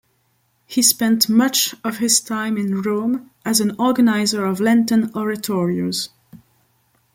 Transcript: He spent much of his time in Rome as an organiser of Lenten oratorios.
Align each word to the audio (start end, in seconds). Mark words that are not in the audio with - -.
He 0.65 0.81
spent 0.81 1.29
much 1.29 1.75
of 1.83 1.99
his 1.99 2.21
time 2.21 2.57
in 2.57 2.81
Rome 2.81 3.29
as 3.45 3.59
an 3.59 3.75
organiser 3.77 4.43
of 4.47 4.59
Lenten 4.59 5.11
oratorios. 5.15 6.09